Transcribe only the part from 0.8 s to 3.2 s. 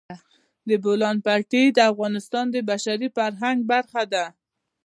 بولان پټي د افغانستان د بشري